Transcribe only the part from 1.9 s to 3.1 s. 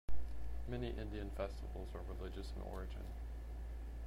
are religious in origin.